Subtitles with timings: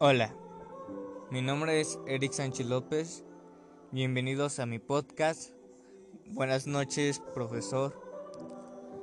[0.00, 0.32] Hola,
[1.32, 3.24] mi nombre es Eric Sánchez López.
[3.90, 5.50] Bienvenidos a mi podcast.
[6.28, 8.00] Buenas noches, profesor,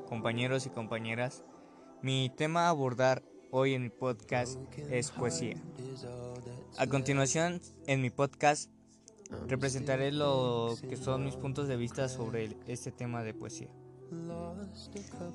[0.07, 1.43] compañeros y compañeras.
[2.01, 4.57] Mi tema a abordar hoy en mi podcast
[4.89, 5.61] es poesía.
[6.77, 8.71] A continuación, en mi podcast,
[9.49, 13.67] representaré lo que son mis puntos de vista sobre este tema de poesía.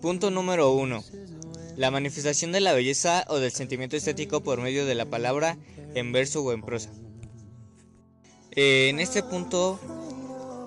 [0.00, 1.04] Punto número 1.
[1.76, 5.56] La manifestación de la belleza o del sentimiento estético por medio de la palabra
[5.94, 6.90] en verso o en prosa.
[8.52, 9.78] Eh, en este punto,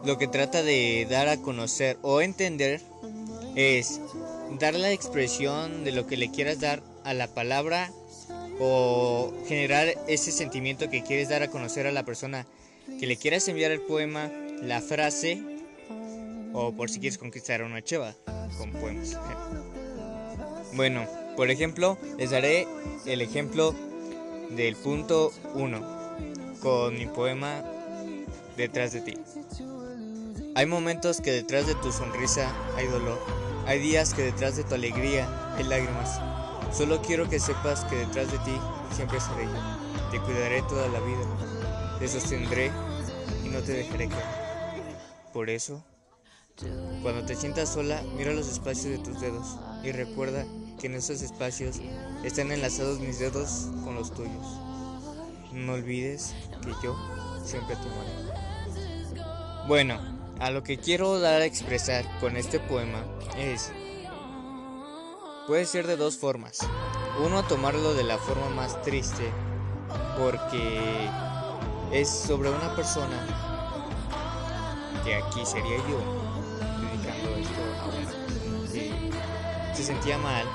[0.05, 2.81] lo que trata de dar a conocer o entender
[3.55, 3.99] es
[4.59, 7.91] dar la expresión de lo que le quieras dar a la palabra
[8.59, 12.45] o generar ese sentimiento que quieres dar a conocer a la persona
[12.99, 14.31] que le quieras enviar el poema,
[14.61, 15.41] la frase
[16.53, 18.15] o por si quieres conquistar a una cheva
[18.57, 19.17] con poemas.
[20.73, 22.67] Bueno, por ejemplo, les daré
[23.05, 23.75] el ejemplo
[24.51, 27.63] del punto 1 con mi poema
[28.57, 29.13] Detrás de ti.
[30.55, 33.19] Hay momentos que detrás de tu sonrisa hay dolor.
[33.65, 36.19] Hay días que detrás de tu alegría hay lágrimas.
[36.71, 38.55] Solo quiero que sepas que detrás de ti
[38.95, 40.11] siempre estaré yo.
[40.11, 41.97] Te cuidaré toda la vida.
[41.97, 42.71] Te sostendré
[43.43, 44.23] y no te dejaré caer.
[45.33, 45.83] Por eso,
[47.01, 50.45] cuando te sientas sola, mira los espacios de tus dedos y recuerda
[50.79, 51.77] que en esos espacios
[52.23, 54.45] están enlazados mis dedos con los tuyos.
[55.51, 56.95] No olvides que yo
[57.43, 59.67] siempre te amaré.
[59.67, 59.99] Bueno,
[60.39, 63.03] a lo que quiero dar a expresar con este poema
[63.37, 63.71] es,
[65.47, 66.59] puede ser de dos formas.
[67.23, 69.29] Uno, tomarlo de la forma más triste,
[70.17, 71.09] porque
[71.91, 73.27] es sobre una persona,
[75.05, 76.22] que aquí sería yo,
[79.83, 80.45] se sentía mal,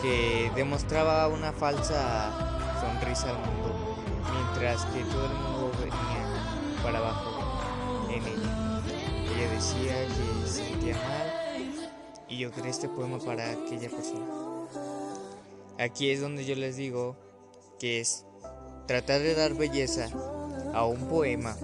[0.00, 2.30] que demostraba una falsa
[2.80, 3.98] sonrisa al mundo,
[4.32, 8.82] mientras que todo el mundo venía para abajo en ella.
[9.36, 11.92] Ella decía que se sentía mal
[12.26, 14.24] y yo creé este poema para aquella persona.
[15.78, 17.16] Aquí es donde yo les digo
[17.78, 18.24] que es
[18.86, 20.08] tratar de dar belleza
[20.72, 21.54] a un poema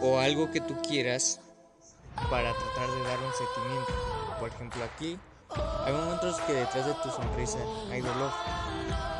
[0.00, 1.38] o algo que tú quieras
[2.30, 3.92] para tratar de dar un sentimiento.
[4.40, 5.18] Por ejemplo, aquí
[5.84, 7.58] hay momentos que detrás de tu sonrisa
[7.90, 8.30] hay dolor.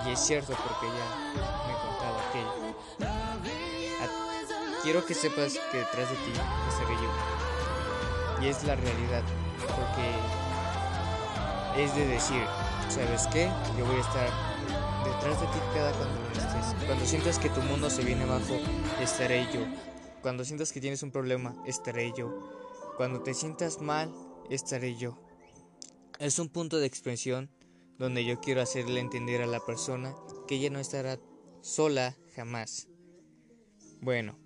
[0.06, 1.06] Y es cierto porque ya
[1.67, 2.75] me contaba aquello.
[4.83, 6.33] Quiero que sepas que detrás de ti
[6.69, 8.44] estaré yo.
[8.44, 9.23] Y es la realidad.
[9.61, 10.11] Porque
[11.83, 12.44] es de decir,
[12.91, 13.50] ¿sabes qué?
[13.78, 14.28] Yo voy a estar
[15.05, 16.87] detrás de ti cada cuando estés.
[16.87, 18.59] Cuando sientas que tu mundo se viene abajo,
[19.00, 19.61] estaré yo.
[20.21, 22.31] Cuando sientas que tienes un problema, estaré yo.
[22.99, 24.12] Cuando te sientas mal,
[24.50, 25.17] estaré yo.
[26.21, 27.51] Es un punto de expresión
[27.99, 30.15] donde yo quiero hacerle entender a la persona
[30.47, 31.19] que ella no estará
[31.61, 32.87] sola jamás.
[34.01, 34.39] Bueno,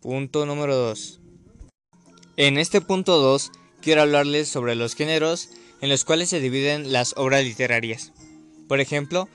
[0.00, 1.20] punto número 2.
[2.36, 5.48] En este punto 2 quiero hablarles sobre los géneros
[5.80, 8.12] en los cuales se dividen las obras literarias.
[8.68, 9.28] Por ejemplo,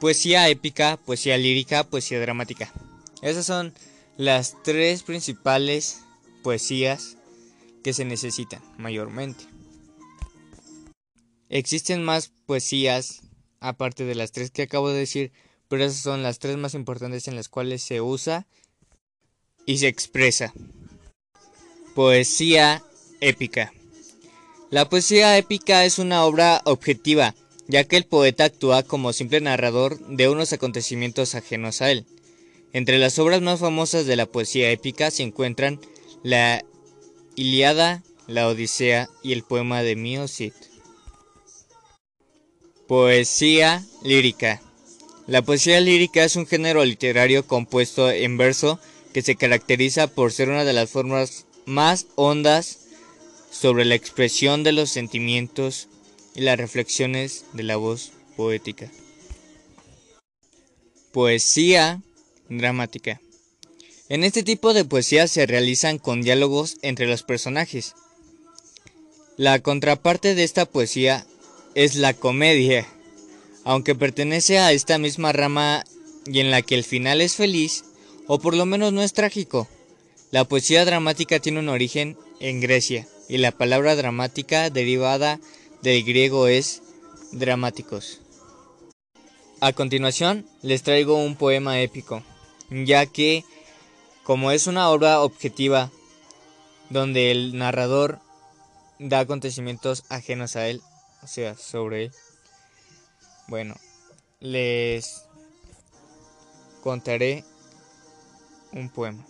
[0.00, 2.72] poesía épica, poesía lírica, poesía dramática.
[3.22, 3.74] Esas son
[4.16, 6.00] las tres principales
[6.42, 7.16] poesías
[7.84, 9.57] que se necesitan mayormente.
[11.48, 13.22] Existen más poesías
[13.60, 15.32] aparte de las tres que acabo de decir,
[15.68, 18.46] pero esas son las tres más importantes en las cuales se usa
[19.66, 20.52] y se expresa.
[21.94, 22.82] Poesía
[23.20, 23.72] épica.
[24.70, 27.34] La poesía épica es una obra objetiva,
[27.66, 32.06] ya que el poeta actúa como simple narrador de unos acontecimientos ajenos a él.
[32.72, 35.80] Entre las obras más famosas de la poesía épica se encuentran
[36.22, 36.62] la
[37.34, 40.26] Iliada, la Odisea y el poema de Mio.
[42.88, 44.62] Poesía lírica.
[45.26, 48.80] La poesía lírica es un género literario compuesto en verso
[49.12, 52.78] que se caracteriza por ser una de las formas más hondas
[53.50, 55.88] sobre la expresión de los sentimientos
[56.34, 58.90] y las reflexiones de la voz poética.
[61.12, 62.00] Poesía
[62.48, 63.20] dramática.
[64.08, 67.94] En este tipo de poesía se realizan con diálogos entre los personajes.
[69.36, 71.26] La contraparte de esta poesía
[71.74, 72.86] es la comedia,
[73.64, 75.84] aunque pertenece a esta misma rama
[76.26, 77.84] y en la que el final es feliz,
[78.26, 79.68] o por lo menos no es trágico.
[80.30, 85.40] La poesía dramática tiene un origen en Grecia, y la palabra dramática derivada
[85.82, 86.82] del griego es
[87.32, 88.20] dramáticos.
[89.60, 92.22] A continuación les traigo un poema épico,
[92.70, 93.44] ya que
[94.22, 95.90] como es una obra objetiva
[96.90, 98.20] donde el narrador
[98.98, 100.82] da acontecimientos ajenos a él,
[101.22, 102.12] o sea, sobre él.
[103.48, 103.74] Bueno,
[104.40, 105.24] les
[106.82, 107.44] contaré
[108.72, 109.26] un poema.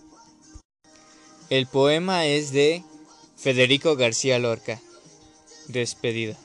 [1.51, 2.85] El poema es de
[3.37, 4.81] Federico García Lorca.
[5.69, 6.37] Despedida.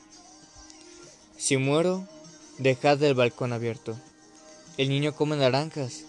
[1.36, 2.06] Si muero,
[2.58, 3.98] dejad el balcón abierto.
[4.76, 6.04] El niño come naranjas.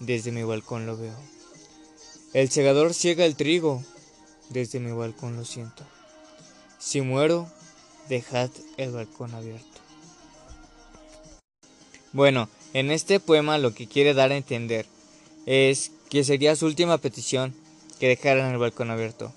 [0.00, 1.16] Desde mi balcón lo veo.
[2.34, 3.82] El segador ciega el trigo.
[4.50, 5.84] Desde mi balcón lo siento.
[6.78, 7.50] Si muero,
[8.08, 9.66] dejad el balcón abierto.
[12.12, 14.86] Bueno, en este poema lo que quiere dar a entender
[15.46, 17.54] es que sería su última petición
[18.00, 19.32] que dejaran el balcón abierto.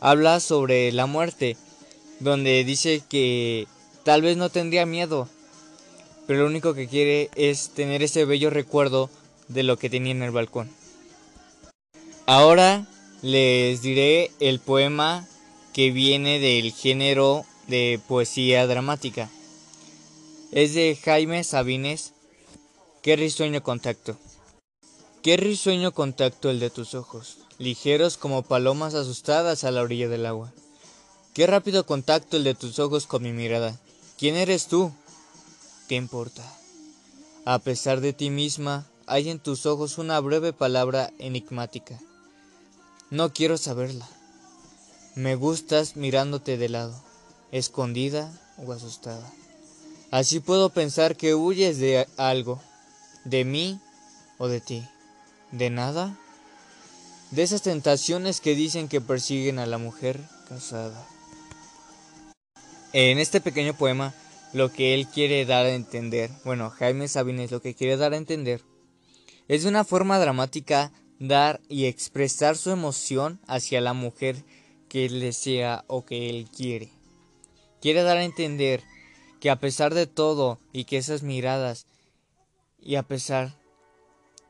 [0.00, 1.56] Habla sobre la muerte,
[2.20, 3.66] donde dice que
[4.04, 5.28] tal vez no tendría miedo,
[6.26, 9.10] pero lo único que quiere es tener ese bello recuerdo
[9.48, 10.70] de lo que tenía en el balcón.
[12.26, 12.86] Ahora
[13.22, 15.26] les diré el poema
[15.72, 19.30] que viene del género de poesía dramática.
[20.52, 22.12] Es de Jaime Sabines.
[23.02, 24.16] Qué risueño contacto.
[25.22, 30.24] Qué risueño contacto el de tus ojos, ligeros como palomas asustadas a la orilla del
[30.24, 30.52] agua.
[31.34, 33.78] Qué rápido contacto el de tus ojos con mi mirada.
[34.18, 34.92] ¿Quién eres tú?
[35.88, 36.42] ¿Qué importa?
[37.44, 41.98] A pesar de ti misma, hay en tus ojos una breve palabra enigmática.
[43.10, 44.08] No quiero saberla.
[45.14, 47.00] Me gustas mirándote de lado,
[47.58, 49.30] escondida o asustada.
[50.10, 52.60] Así puedo pensar que huyes de algo,
[53.24, 53.80] de mí
[54.38, 54.86] o de ti.
[55.52, 56.16] ¿De nada?
[57.30, 61.06] De esas tentaciones que dicen que persiguen a la mujer casada.
[62.92, 64.14] En este pequeño poema,
[64.52, 68.16] lo que él quiere dar a entender, bueno, Jaime Sabines lo que quiere dar a
[68.16, 68.62] entender,
[69.48, 74.44] es de una forma dramática dar y expresar su emoción hacia la mujer
[74.88, 76.90] que él desea o que él quiere.
[77.86, 78.82] Quiere dar a entender
[79.38, 81.86] que a pesar de todo y que esas miradas
[82.80, 83.56] y a pesar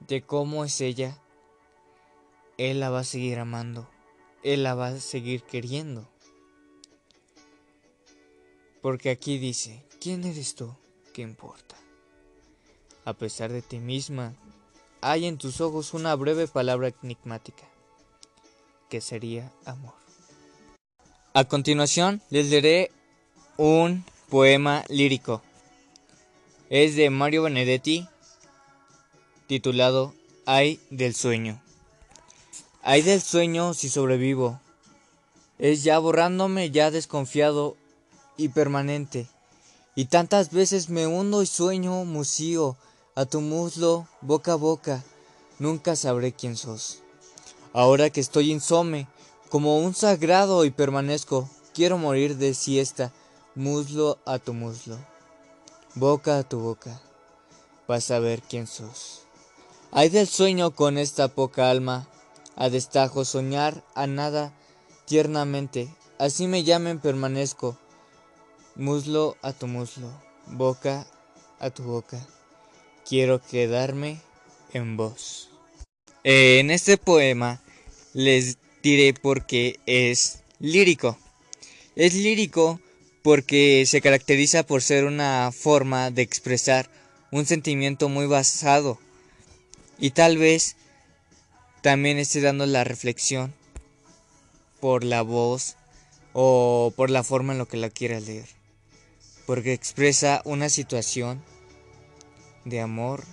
[0.00, 1.19] de cómo es ella,
[2.56, 3.91] él la va a seguir amando,
[4.43, 6.09] él la va a seguir queriendo.
[8.81, 10.75] Porque aquí dice, ¿quién eres tú?
[11.12, 11.77] ¿Qué importa?
[13.05, 14.35] A pesar de ti misma,
[15.03, 17.69] hay en tus ojos una breve palabra enigmática,
[18.88, 19.93] que sería amor.
[21.35, 22.96] A continuación les leeré
[23.56, 25.43] un poema lírico.
[26.69, 28.06] Es de Mario Benedetti
[29.47, 30.14] titulado
[30.44, 31.61] Ay del sueño.
[32.82, 34.61] Ay del sueño si sobrevivo.
[35.58, 37.76] Es ya borrándome ya desconfiado
[38.37, 39.26] y permanente.
[39.94, 42.76] Y tantas veces me hundo y sueño musío
[43.14, 45.02] a tu muslo boca a boca.
[45.59, 47.00] Nunca sabré quién sos.
[47.73, 49.06] Ahora que estoy insome,
[49.49, 53.12] como un sagrado y permanezco, quiero morir de siesta,
[53.56, 54.99] muslo a tu muslo,
[55.94, 57.00] boca a tu boca,
[57.88, 59.23] vas a ver quién sos.
[59.93, 62.06] Hay del sueño con esta poca alma,
[62.55, 64.53] a destajo soñar a nada
[65.06, 65.88] tiernamente,
[66.19, 67.79] así me llamen permanezco,
[68.75, 70.12] muslo a tu muslo,
[70.49, 71.06] boca
[71.59, 72.20] a tu boca,
[73.09, 74.20] quiero quedarme
[74.75, 75.49] en vos.
[76.25, 77.62] en este poema
[78.12, 81.17] les diré porque es lírico.
[81.94, 82.79] Es lírico
[83.26, 86.88] porque se caracteriza por ser una forma de expresar
[87.32, 89.00] un sentimiento muy basado
[89.99, 90.76] y tal vez
[91.83, 93.52] también esté dando la reflexión
[94.78, 95.75] por la voz
[96.35, 98.47] o por la forma en lo que la quiera leer.
[99.45, 101.42] Porque expresa una situación
[102.64, 103.25] de amor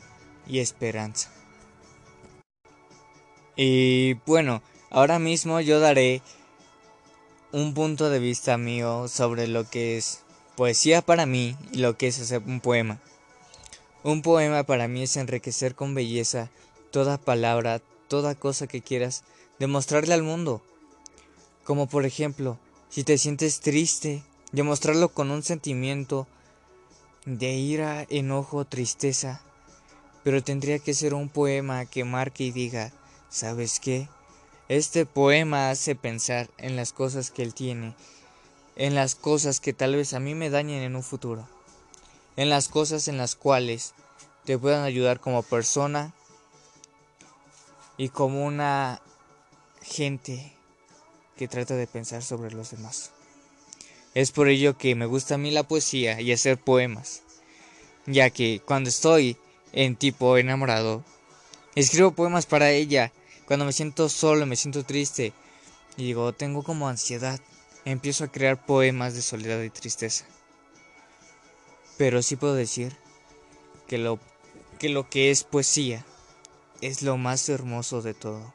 [0.48, 1.32] y esperanza.
[3.56, 6.24] Y bueno, ahora mismo yo daré
[7.54, 10.22] un punto de vista mío sobre lo que es
[10.58, 13.00] poesía para mí y lo que es hacer un poema.
[14.04, 16.50] Un poema para mí es enriquecer con belleza
[16.90, 19.24] toda palabra, toda cosa que quieras
[19.60, 20.64] demostrarle al mundo.
[21.64, 22.58] Como por ejemplo,
[22.90, 26.28] si te sientes triste, demostrarlo con un sentimiento
[27.28, 29.44] de ira, enojo, tristeza.
[30.24, 32.92] Pero tendría que ser un poema que marque y diga,
[33.30, 34.08] ¿sabes qué?
[34.70, 37.96] Este poema hace pensar en las cosas que él tiene,
[38.76, 41.48] en las cosas que tal vez a mí me dañen en un futuro
[42.36, 43.94] en las cosas en las cuales
[44.46, 46.14] te puedan ayudar como persona
[47.98, 49.02] y como una
[49.82, 50.54] gente
[51.38, 53.12] que trata de pensar sobre los demás.
[54.14, 57.22] Es por ello que me gusta a mí la poesía y hacer poemas,
[58.06, 59.38] ya que cuando estoy
[59.72, 61.04] en tipo enamorado,
[61.76, 63.12] escribo poemas para ella,
[63.46, 65.34] cuando me siento solo, me siento triste
[65.98, 67.40] y digo, tengo como ansiedad,
[67.86, 70.26] empiezo a crear poemas de soledad y tristeza.
[71.98, 72.96] Pero sí puedo decir
[73.88, 74.20] que lo
[74.80, 76.06] que, lo que es poesía
[76.82, 78.54] es lo más hermoso de todo,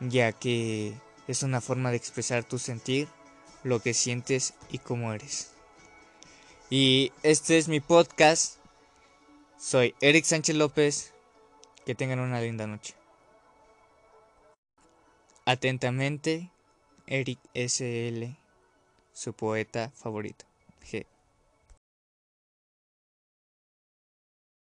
[0.00, 0.94] ya que
[1.26, 3.08] es una forma de expresar tu sentir,
[3.62, 5.52] lo que sientes y cómo eres.
[6.70, 8.58] Y este es mi podcast.
[9.58, 11.12] Soy Eric Sánchez López.
[11.84, 12.99] Que tengan una linda noche.
[15.44, 16.50] Atentamente,
[17.06, 18.36] Eric SL,
[19.12, 20.44] su poeta favorito.
[20.82, 21.06] G.